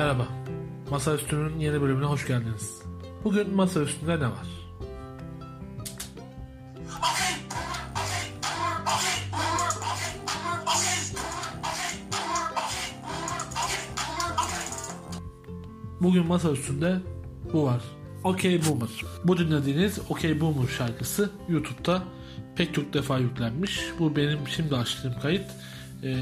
Merhaba. 0.00 0.28
Masa 0.90 1.14
Üstü'nün 1.14 1.58
yeni 1.58 1.80
bölümüne 1.80 2.04
hoş 2.04 2.26
geldiniz. 2.26 2.82
Bugün 3.24 3.54
masa 3.54 3.80
üstünde 3.80 4.16
ne 4.16 4.26
var? 4.26 4.46
Bugün 16.00 16.26
masa 16.26 16.50
üstünde 16.50 16.98
bu 17.52 17.64
var. 17.64 17.82
OK 18.24 18.44
Boomer. 18.44 18.88
Bu 19.24 19.38
dinlediğiniz 19.38 19.98
OK 20.08 20.40
Boomer 20.40 20.68
şarkısı 20.68 21.30
YouTube'da 21.48 22.02
pek 22.56 22.74
çok 22.74 22.94
defa 22.94 23.18
yüklenmiş. 23.18 23.80
Bu 23.98 24.16
benim 24.16 24.38
şimdi 24.48 24.76
açtığım 24.76 25.20
kayıt 25.22 25.50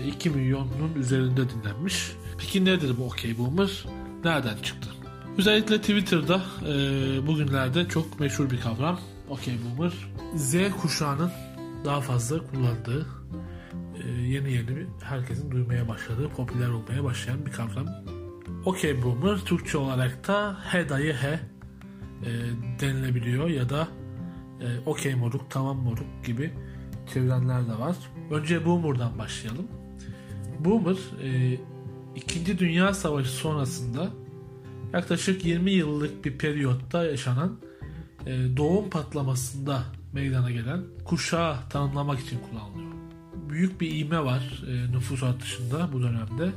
2 0.06 0.30
milyonun 0.30 0.94
üzerinde 0.96 1.42
dinlenmiş. 1.50 2.12
Peki 2.38 2.64
nedir 2.64 2.96
bu 2.98 3.04
OK 3.04 3.38
Boomer? 3.38 3.84
Nereden 4.24 4.56
çıktı? 4.56 4.90
Özellikle 5.38 5.80
Twitter'da 5.80 6.42
e, 6.68 7.26
bugünlerde 7.26 7.88
çok 7.88 8.20
meşhur 8.20 8.50
bir 8.50 8.60
kavram 8.60 9.00
OK 9.28 9.42
Boomer. 9.64 9.92
Z 10.36 10.56
kuşağının 10.82 11.30
daha 11.84 12.00
fazla 12.00 12.38
kullandığı 12.38 13.06
e, 14.04 14.08
yeni 14.08 14.52
yeni 14.52 14.86
herkesin 15.02 15.50
duymaya 15.50 15.88
başladığı, 15.88 16.28
popüler 16.28 16.68
olmaya 16.68 17.04
başlayan 17.04 17.46
bir 17.46 17.50
kavram. 17.52 17.86
OK 18.64 19.02
Boomer 19.02 19.38
Türkçe 19.38 19.78
olarak 19.78 20.28
da 20.28 20.56
he 20.64 20.88
dayı 20.88 21.12
he 21.12 21.40
e, 22.22 22.30
denilebiliyor 22.80 23.48
ya 23.48 23.68
da 23.68 23.88
e, 24.60 24.66
OK 24.86 25.14
moruk, 25.14 25.50
tamam 25.50 25.76
moruk 25.76 26.24
gibi 26.26 26.52
çevirenler 27.14 27.68
de 27.68 27.78
var. 27.78 27.96
Önce 28.30 28.66
Boomer'dan 28.66 29.18
başlayalım. 29.18 29.66
Boomer 30.58 30.96
e, 31.22 31.58
İkinci 32.16 32.58
Dünya 32.58 32.94
Savaşı 32.94 33.30
sonrasında 33.30 34.10
yaklaşık 34.92 35.44
20 35.44 35.70
yıllık 35.70 36.24
bir 36.24 36.38
periyotta 36.38 37.04
yaşanan 37.04 37.58
e, 38.26 38.56
doğum 38.56 38.90
patlamasında 38.90 39.82
meydana 40.12 40.50
gelen 40.50 40.80
kuşağı 41.04 41.68
tanımlamak 41.70 42.20
için 42.20 42.38
kullanılıyor. 42.38 42.92
Büyük 43.48 43.80
bir 43.80 43.90
iğme 43.90 44.24
var 44.24 44.64
e, 44.68 44.92
nüfus 44.92 45.22
artışında 45.22 45.92
bu 45.92 46.02
dönemde. 46.02 46.50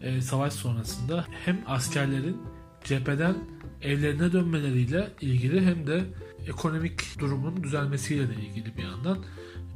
E, 0.00 0.20
savaş 0.20 0.52
sonrasında 0.52 1.24
hem 1.44 1.58
askerlerin 1.66 2.36
cepheden 2.84 3.36
evlerine 3.82 4.32
dönmeleriyle 4.32 5.08
ilgili 5.20 5.66
hem 5.66 5.86
de 5.86 6.04
ekonomik 6.48 7.18
durumun 7.18 7.62
düzelmesiyle 7.62 8.28
de 8.28 8.34
ilgili 8.34 8.76
bir 8.76 8.82
yandan. 8.82 9.18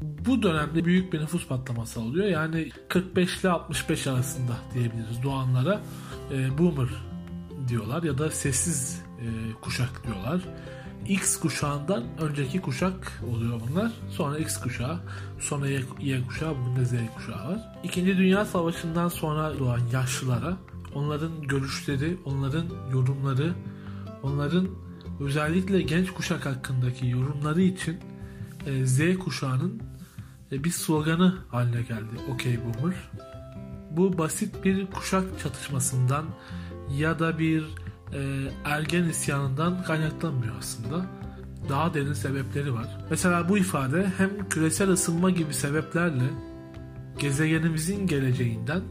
Bu 0.03 0.43
dönemde 0.43 0.85
büyük 0.85 1.13
bir 1.13 1.21
nüfus 1.21 1.47
patlaması 1.47 2.01
oluyor. 2.01 2.27
Yani 2.27 2.71
45 2.89 3.41
ile 3.41 3.51
65 3.51 4.07
arasında 4.07 4.53
diyebiliriz 4.75 5.23
doğanlara 5.23 5.81
e, 6.33 6.59
boomer 6.59 6.89
diyorlar 7.69 8.03
ya 8.03 8.19
da 8.19 8.31
sessiz 8.31 9.03
e, 9.21 9.27
kuşak 9.61 10.07
diyorlar. 10.07 10.41
X 11.07 11.37
kuşağından 11.37 12.05
önceki 12.19 12.61
kuşak 12.61 13.23
oluyor 13.31 13.61
bunlar. 13.69 13.93
Sonra 14.11 14.39
X 14.39 14.61
kuşağı, 14.61 15.01
sonra 15.41 15.69
Y, 15.69 15.83
y 16.01 16.27
kuşağı, 16.27 16.55
bugün 16.61 16.77
de 16.77 16.85
Z 16.85 16.93
kuşağı 17.17 17.49
var. 17.49 17.61
İkinci 17.85 18.17
Dünya 18.17 18.45
Savaşı'ndan 18.45 19.09
sonra 19.09 19.59
doğan 19.59 19.81
yaşlılara 19.93 20.57
onların 20.95 21.43
görüşleri, 21.43 22.17
onların 22.25 22.65
yorumları, 22.93 23.55
onların 24.23 24.69
özellikle 25.21 25.83
genç 25.83 26.11
kuşak 26.11 26.47
hakkındaki 26.47 27.07
yorumları 27.07 27.63
için 27.63 27.97
e, 28.67 28.87
Z 28.87 29.19
kuşağının 29.19 29.83
bir 30.53 30.71
sloganı 30.71 31.39
haline 31.49 31.83
geldi 31.83 32.15
OK 32.35 32.45
Boomer. 32.65 32.95
Bu 33.91 34.19
basit 34.19 34.65
bir 34.65 34.87
kuşak 34.87 35.39
çatışmasından 35.39 36.25
ya 36.97 37.19
da 37.19 37.39
bir 37.39 37.63
e, 38.13 38.51
ergen 38.65 39.05
isyanından 39.05 39.83
kaynaklanmıyor 39.83 40.55
aslında. 40.59 41.07
Daha 41.69 41.95
derin 41.95 42.13
sebepleri 42.13 42.75
var. 42.75 42.87
Mesela 43.11 43.49
bu 43.49 43.59
ifade 43.59 44.13
hem 44.19 44.49
küresel 44.49 44.89
ısınma 44.89 45.31
gibi 45.31 45.55
sebeplerle 45.55 46.31
gezegenimizin 47.19 48.07
geleceğinden 48.07 48.83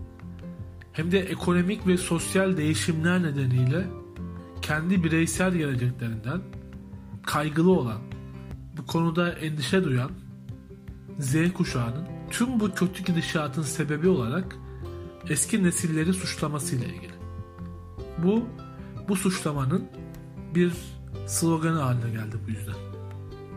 hem 0.94 1.12
de 1.12 1.20
ekonomik 1.20 1.88
ve 1.88 1.98
sosyal 1.98 2.58
değişimler 2.58 3.24
nedeniyle 3.24 3.86
kendi 4.62 5.04
bireysel 5.04 5.54
geleceklerinden 5.54 6.42
kaygılı 7.26 7.72
olan, 7.72 8.02
bu 8.78 8.86
konuda 8.86 9.32
endişe 9.32 9.84
duyan 9.84 10.12
Z 11.20 11.54
kuşağının 11.54 12.08
tüm 12.30 12.60
bu 12.60 12.74
kötü 12.74 13.04
gidişatın 13.04 13.62
sebebi 13.62 14.08
olarak 14.08 14.56
eski 15.30 15.64
nesilleri 15.64 16.14
suçlamasıyla 16.14 16.86
ilgili. 16.86 17.14
Bu 18.24 18.44
bu 19.10 19.16
suçlamanın 19.16 19.88
bir 20.56 20.74
sloganı 21.28 21.80
haline 21.80 22.10
geldi 22.10 22.36
bu 22.48 22.52
yüzden. 22.52 22.76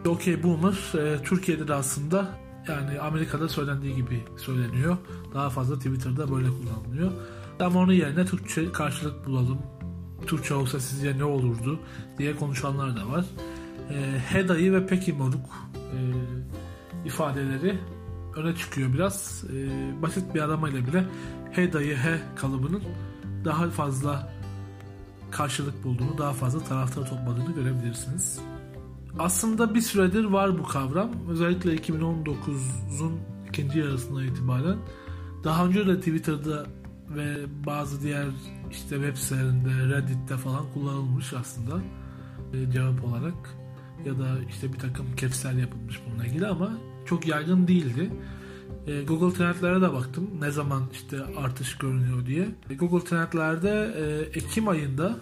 OK 0.08 0.42
Boomer 0.42 0.98
e, 0.98 1.22
Türkiye'de 1.22 1.68
de 1.68 1.74
aslında 1.74 2.38
yani 2.68 3.00
Amerika'da 3.00 3.48
söylendiği 3.48 3.96
gibi 3.96 4.24
söyleniyor. 4.36 4.96
Daha 5.34 5.50
fazla 5.50 5.76
Twitter'da 5.76 6.30
böyle 6.30 6.48
kullanılıyor. 6.48 7.12
Ama 7.60 7.80
onun 7.80 7.92
yerine 7.92 8.26
Türkçe 8.26 8.72
karşılık 8.72 9.26
bulalım. 9.26 9.58
Türkçe 10.26 10.54
olsa 10.54 10.80
sizce 10.80 11.18
ne 11.18 11.24
olurdu 11.24 11.80
diye 12.18 12.36
konuşanlar 12.36 12.96
da 12.96 13.08
var. 13.08 13.24
E, 13.90 14.18
Heda'yı 14.18 14.72
ve 14.72 14.86
Peki 14.86 15.12
Moruk 15.12 15.46
e, 15.74 15.98
ifadeleri 17.04 17.78
öne 18.36 18.56
çıkıyor 18.56 18.92
biraz. 18.92 19.44
E, 19.44 20.02
basit 20.02 20.34
bir 20.34 20.40
aramayla 20.40 20.86
bile 20.86 21.04
he 21.52 21.72
dayı 21.72 21.96
he 21.96 22.20
kalıbının 22.36 22.82
daha 23.44 23.70
fazla 23.70 24.32
karşılık 25.30 25.84
bulduğunu, 25.84 26.18
daha 26.18 26.32
fazla 26.32 26.64
taraftar 26.64 27.08
topladığını 27.08 27.54
görebilirsiniz. 27.54 28.40
Aslında 29.18 29.74
bir 29.74 29.80
süredir 29.80 30.24
var 30.24 30.58
bu 30.58 30.62
kavram. 30.62 31.10
Özellikle 31.28 31.76
2019'un 31.76 33.20
ikinci 33.48 33.78
yarısına 33.78 34.24
itibaren. 34.24 34.76
Daha 35.44 35.66
önce 35.66 35.86
de 35.86 35.98
Twitter'da 35.98 36.66
ve 37.16 37.36
bazı 37.66 38.02
diğer 38.02 38.26
işte 38.70 38.96
web 38.96 39.16
sitelerinde, 39.16 39.96
Reddit'te 39.96 40.36
falan 40.36 40.64
kullanılmış 40.74 41.32
aslında 41.32 41.80
e, 42.52 42.70
cevap 42.70 43.04
olarak 43.04 43.34
ya 44.04 44.18
da 44.18 44.38
işte 44.48 44.72
bir 44.72 44.78
takım 44.78 45.06
caps'ler 45.16 45.52
yapılmış 45.52 46.00
bununla 46.06 46.26
ilgili 46.26 46.46
ama 46.46 46.70
çok 47.06 47.26
yaygın 47.26 47.68
değildi. 47.68 48.10
E, 48.86 49.02
Google 49.02 49.38
Trend'lere 49.38 49.82
de 49.82 49.92
baktım. 49.92 50.30
Ne 50.40 50.50
zaman 50.50 50.82
işte 50.92 51.18
artış 51.36 51.78
görünüyor 51.78 52.26
diye. 52.26 52.48
E, 52.70 52.74
Google 52.74 53.04
Trend'lerde 53.04 53.94
e, 53.96 54.38
Ekim 54.38 54.68
ayında 54.68 55.16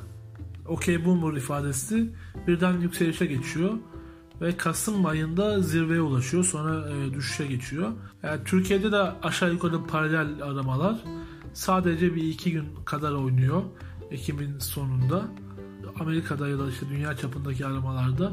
OK 0.69 1.05
Boomer 1.05 1.37
ifadesi 1.37 2.11
birden 2.47 2.81
yükselişe 2.81 3.27
geçiyor 3.27 3.71
ve 4.41 4.57
Kasım 4.57 5.07
ayında 5.07 5.61
zirveye 5.61 6.01
ulaşıyor. 6.01 6.45
Sonra 6.45 6.85
düşüşe 7.15 7.47
geçiyor. 7.47 7.93
Yani 8.23 8.41
Türkiye'de 8.45 8.93
de 8.93 8.97
aşağı 9.23 9.53
yukarı 9.53 9.85
paralel 9.85 10.43
aramalar 10.43 11.05
sadece 11.53 12.15
bir 12.15 12.23
iki 12.23 12.53
gün 12.53 12.65
kadar 12.85 13.13
oynuyor 13.13 13.63
Ekim'in 14.11 14.59
sonunda. 14.59 15.25
Amerika'da 16.01 16.49
ya 16.49 16.59
da 16.59 16.69
işte 16.69 16.89
dünya 16.89 17.17
çapındaki 17.17 17.67
aramalarda 17.67 18.33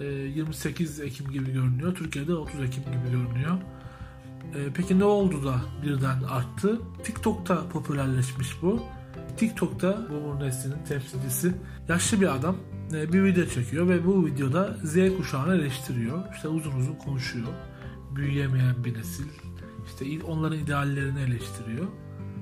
28 0.00 1.00
Ekim 1.00 1.30
gibi 1.30 1.52
görünüyor. 1.52 1.94
Türkiye'de 1.94 2.34
30 2.34 2.60
Ekim 2.60 2.82
gibi 2.84 3.10
görünüyor. 3.10 3.58
Peki 4.74 4.98
ne 4.98 5.04
oldu 5.04 5.44
da 5.44 5.60
birden 5.82 6.22
arttı? 6.22 6.80
TikTok'ta 7.04 7.68
popülerleşmiş 7.68 8.62
bu. 8.62 8.82
TikTok'ta 9.36 10.06
Boomer 10.10 10.46
neslinin 10.46 10.84
temsilcisi 10.88 11.54
yaşlı 11.88 12.20
bir 12.20 12.34
adam 12.34 12.56
bir 12.92 13.24
video 13.24 13.46
çekiyor 13.46 13.88
ve 13.88 14.06
bu 14.06 14.26
videoda 14.26 14.76
Z 14.84 15.16
kuşağını 15.16 15.54
eleştiriyor. 15.54 16.22
İşte 16.34 16.48
uzun 16.48 16.72
uzun 16.72 16.94
konuşuyor. 16.94 17.48
Büyüyemeyen 18.14 18.84
bir 18.84 18.94
nesil. 18.94 19.24
İşte 19.86 20.24
onların 20.24 20.58
ideallerini 20.58 21.20
eleştiriyor. 21.20 21.86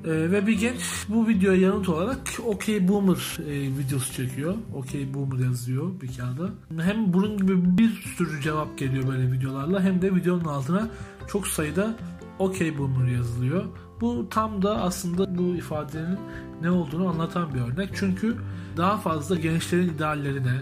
Ee, 0.04 0.10
ve 0.10 0.46
bir 0.46 0.58
genç 0.58 1.06
bu 1.08 1.28
videoya 1.28 1.60
yanıt 1.60 1.88
olarak 1.88 2.18
OK 2.46 2.88
Boomer 2.88 3.38
e, 3.48 3.78
videosu 3.78 4.12
çekiyor. 4.12 4.54
OK 4.74 5.14
Boomer 5.14 5.44
yazıyor 5.44 6.00
bir 6.02 6.16
kağıda. 6.16 6.50
Hem 6.82 7.12
bunun 7.12 7.38
gibi 7.38 7.78
bir 7.78 7.90
sürü 7.90 8.40
cevap 8.40 8.78
geliyor 8.78 9.08
böyle 9.08 9.32
videolarla 9.32 9.82
hem 9.82 10.02
de 10.02 10.14
videonun 10.14 10.44
altına 10.44 10.88
çok 11.28 11.46
sayıda 11.46 11.94
OK 12.38 12.78
Boomer 12.78 13.12
yazılıyor. 13.12 13.64
Bu 14.00 14.28
tam 14.30 14.62
da 14.62 14.82
aslında 14.82 15.38
bu 15.38 15.56
ifadenin 15.56 16.18
ne 16.62 16.70
olduğunu 16.70 17.08
anlatan 17.08 17.54
bir 17.54 17.60
örnek. 17.60 17.90
Çünkü 17.94 18.36
daha 18.76 18.96
fazla 18.96 19.36
gençlerin 19.36 19.88
ideallerine, 19.88 20.60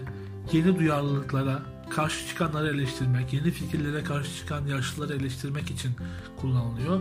yeni 0.51 0.79
duyarlılıklara, 0.79 1.59
karşı 1.95 2.27
çıkanları 2.27 2.67
eleştirmek, 2.67 3.33
yeni 3.33 3.51
fikirlere 3.51 4.03
karşı 4.03 4.37
çıkan 4.37 4.65
yaşlıları 4.65 5.13
eleştirmek 5.13 5.71
için 5.71 5.91
kullanılıyor. 6.41 6.99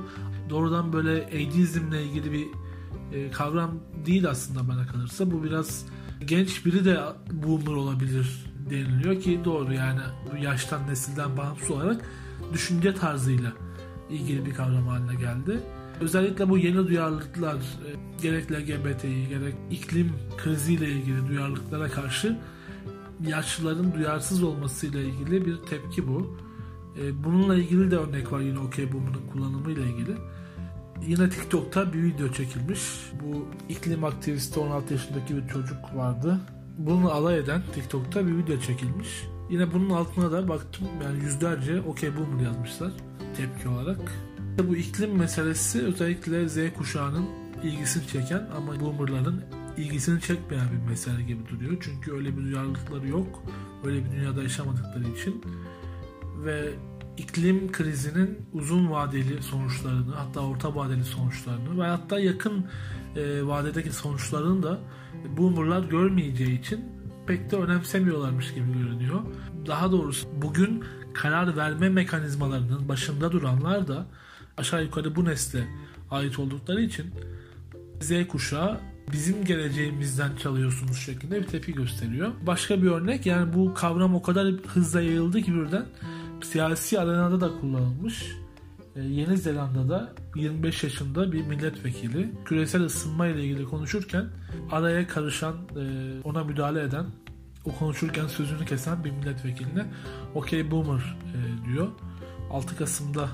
Doğrudan 0.50 0.92
böyle 0.92 1.26
ageizmle 1.26 2.02
ilgili 2.02 2.32
bir 2.32 2.46
e, 3.12 3.30
kavram 3.30 3.70
değil 4.06 4.30
aslında 4.30 4.68
bana 4.68 4.86
kalırsa. 4.86 5.30
Bu 5.30 5.44
biraz 5.44 5.86
genç 6.26 6.66
biri 6.66 6.84
de 6.84 7.00
boomer 7.32 7.72
olabilir 7.72 8.46
deniliyor 8.70 9.20
ki 9.20 9.40
doğru 9.44 9.72
yani 9.72 10.00
bu 10.32 10.44
yaştan 10.44 10.88
nesilden 10.88 11.36
bağımsız 11.36 11.70
olarak 11.70 12.04
düşünce 12.52 12.94
tarzıyla 12.94 13.52
ilgili 14.10 14.46
bir 14.46 14.54
kavram 14.54 14.86
haline 14.86 15.14
geldi. 15.14 15.60
Özellikle 16.00 16.48
bu 16.48 16.58
yeni 16.58 16.88
duyarlılıklar 16.88 17.54
e, 17.54 17.88
gerek 18.22 18.52
LGBT'yi 18.52 19.28
gerek 19.28 19.54
iklim 19.70 20.12
kriziyle 20.38 20.88
ilgili 20.88 21.28
duyarlılıklara 21.28 21.88
karşı 21.88 22.38
yaşlıların 23.26 23.94
duyarsız 23.94 24.42
olmasıyla 24.42 25.00
ilgili 25.00 25.46
bir 25.46 25.56
tepki 25.56 26.08
bu. 26.08 26.36
E, 27.00 27.24
bununla 27.24 27.56
ilgili 27.56 27.90
de 27.90 27.96
örnek 27.96 28.32
var 28.32 28.40
yine 28.40 28.58
OK 28.58 28.92
Boomer'ın 28.92 29.26
kullanımıyla 29.32 29.82
ilgili. 29.82 30.16
Yine 31.06 31.30
TikTok'ta 31.30 31.92
bir 31.92 32.02
video 32.02 32.28
çekilmiş. 32.28 32.80
Bu 33.22 33.46
iklim 33.68 34.04
aktivisti 34.04 34.60
16 34.60 34.92
yaşındaki 34.92 35.36
bir 35.36 35.48
çocuk 35.48 35.96
vardı. 35.96 36.40
Bunu 36.78 37.10
alay 37.10 37.38
eden 37.38 37.62
TikTok'ta 37.74 38.26
bir 38.26 38.36
video 38.36 38.58
çekilmiş. 38.58 39.08
Yine 39.50 39.72
bunun 39.72 39.90
altına 39.90 40.32
da 40.32 40.48
baktım 40.48 40.88
yani 41.04 41.24
yüzlerce 41.24 41.80
OK 41.80 42.16
Boomer 42.16 42.44
yazmışlar 42.44 42.92
tepki 43.36 43.68
olarak. 43.68 44.12
Bu 44.68 44.76
iklim 44.76 45.18
meselesi 45.18 45.82
özellikle 45.82 46.48
Z 46.48 46.58
kuşağının 46.76 47.24
ilgisini 47.62 48.06
çeken 48.06 48.48
ama 48.56 48.80
Boomer'ların 48.80 49.42
ilgisini 49.76 50.20
çekmeyen 50.20 50.66
bir 50.72 50.90
mesele 50.90 51.22
gibi 51.22 51.48
duruyor. 51.48 51.76
Çünkü 51.80 52.12
öyle 52.12 52.36
bir 52.36 52.42
duyarlılıkları 52.42 53.08
yok. 53.08 53.42
Öyle 53.84 54.04
bir 54.04 54.10
dünyada 54.10 54.42
yaşamadıkları 54.42 55.04
için. 55.08 55.44
Ve 56.44 56.72
iklim 57.16 57.72
krizinin 57.72 58.38
uzun 58.52 58.90
vadeli 58.90 59.42
sonuçlarını 59.42 60.14
hatta 60.14 60.40
orta 60.40 60.74
vadeli 60.74 61.04
sonuçlarını 61.04 61.82
ve 61.82 61.86
hatta 61.86 62.20
yakın 62.20 62.66
e, 63.16 63.46
vadedeki 63.46 63.92
sonuçlarını 63.92 64.62
da 64.62 64.78
boomerlar 65.36 65.82
görmeyeceği 65.82 66.60
için 66.60 66.84
pek 67.26 67.50
de 67.50 67.56
önemsemiyorlarmış 67.56 68.54
gibi 68.54 68.72
görünüyor. 68.72 69.20
Daha 69.66 69.92
doğrusu 69.92 70.28
bugün 70.42 70.84
karar 71.14 71.56
verme 71.56 71.88
mekanizmalarının 71.88 72.88
başında 72.88 73.32
duranlar 73.32 73.88
da 73.88 74.06
aşağı 74.56 74.84
yukarı 74.84 75.16
bu 75.16 75.24
nesle 75.24 75.64
ait 76.10 76.38
oldukları 76.38 76.82
için 76.82 77.06
Z 78.00 78.28
kuşağı 78.28 78.80
bizim 79.12 79.44
geleceğimizden 79.44 80.36
çalıyorsunuz 80.36 80.98
şeklinde 80.98 81.40
bir 81.40 81.46
tepki 81.46 81.74
gösteriyor. 81.74 82.32
Başka 82.46 82.82
bir 82.82 82.90
örnek 82.90 83.26
yani 83.26 83.54
bu 83.54 83.74
kavram 83.74 84.14
o 84.14 84.22
kadar 84.22 84.46
hızla 84.46 85.00
yayıldı 85.00 85.42
ki 85.42 85.54
birden 85.54 85.86
siyasi 86.42 87.00
arenada 87.00 87.40
da 87.40 87.60
kullanılmış. 87.60 88.36
Ee, 88.96 89.00
Yeni 89.00 89.36
Zelanda'da 89.36 90.14
25 90.36 90.84
yaşında 90.84 91.32
bir 91.32 91.42
milletvekili 91.42 92.32
küresel 92.44 92.82
ısınma 92.82 93.26
ile 93.26 93.44
ilgili 93.44 93.64
konuşurken 93.64 94.26
araya 94.70 95.08
karışan, 95.08 95.54
e, 95.54 95.84
ona 96.24 96.44
müdahale 96.44 96.82
eden, 96.82 97.06
o 97.64 97.78
konuşurken 97.78 98.26
sözünü 98.26 98.66
kesen 98.66 99.04
bir 99.04 99.10
milletvekiline 99.10 99.86
okey 100.34 100.70
boomer 100.70 101.16
e, 101.34 101.68
diyor. 101.68 101.88
6 102.50 102.76
Kasım'da 102.76 103.28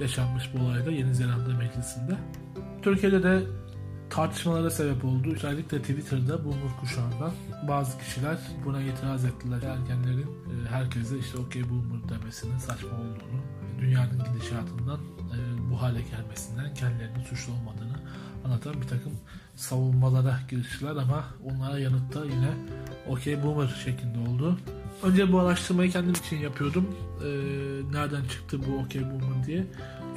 yaşanmış 0.00 0.50
bu 0.54 0.64
olayda 0.64 0.90
Yeni 0.90 1.14
Zelanda 1.14 1.48
meclisinde. 1.48 2.16
Türkiye'de 2.82 3.22
de 3.22 3.42
tartışmalara 4.12 4.70
sebep 4.70 5.04
oldu. 5.04 5.32
Özellikle 5.34 5.80
Twitter'da 5.80 6.44
boomer 6.44 6.76
kuşağından 6.80 7.32
bazı 7.68 7.98
kişiler 7.98 8.38
buna 8.64 8.82
itiraz 8.82 9.24
ettiler. 9.24 9.62
Ergenlerin 9.62 10.26
e, 10.26 10.68
herkese 10.70 11.18
işte 11.18 11.38
okey 11.38 11.62
boomer 11.70 12.08
demesinin 12.08 12.58
saçma 12.58 12.90
olduğunu, 12.90 13.40
dünyanın 13.80 14.24
gidişatından 14.24 15.00
e, 15.00 15.70
bu 15.70 15.82
hale 15.82 16.02
gelmesinden 16.02 16.74
kendilerinin 16.74 17.22
suçlu 17.22 17.52
olmadığını 17.52 17.96
anlatan 18.44 18.74
bir 18.74 18.88
takım 18.88 19.12
savunmalara 19.56 20.38
giriştiler 20.50 20.96
ama 20.96 21.24
onlara 21.44 21.78
yanıtta 21.78 22.24
yine 22.24 22.50
okey 23.08 23.42
boomer 23.42 23.82
şeklinde 23.84 24.30
oldu. 24.30 24.58
Önce 25.02 25.32
bu 25.32 25.40
araştırmayı 25.40 25.90
kendim 25.90 26.12
için 26.12 26.36
yapıyordum. 26.36 26.96
Ee, 27.24 27.28
nereden 27.92 28.24
çıktı 28.24 28.58
bu 28.68 28.78
okey 28.78 29.02
boomer 29.02 29.46
diye. 29.46 29.66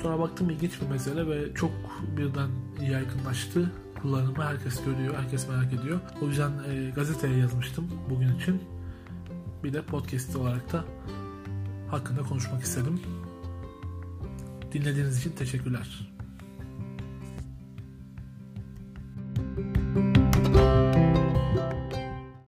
Sonra 0.02 0.20
baktım 0.20 0.50
ilginç 0.50 0.82
bir 0.82 0.88
mesele 0.88 1.28
ve 1.28 1.54
çok 1.54 1.72
birden 2.18 2.50
yaygınlaştı. 2.90 3.72
Kullanımı 4.06 4.44
herkes 4.44 4.84
görüyor, 4.86 5.16
herkes 5.16 5.48
merak 5.50 5.74
ediyor. 5.74 6.00
O 6.22 6.28
yüzden 6.28 6.52
e, 6.70 6.90
gazeteye 6.90 7.38
yazmıştım 7.38 7.92
bugün 8.10 8.36
için. 8.36 8.64
Bir 9.64 9.74
de 9.74 9.82
podcast 9.82 10.36
olarak 10.36 10.74
da 10.74 10.86
hakkında 11.92 12.22
konuşmak 12.22 12.64
istedim. 12.64 13.02
Dinlediğiniz 14.72 15.20
için 15.20 15.32
teşekkürler. 15.32 16.15